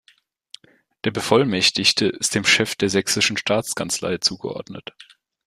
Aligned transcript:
Der 1.03 1.11
Bevollmächtigte 1.11 2.07
ist 2.07 2.33
dem 2.33 2.43
Chef 2.43 2.73
der 2.75 2.89
Sächsischen 2.89 3.37
Staatskanzlei 3.37 4.17
zugeordnet. 4.17 4.95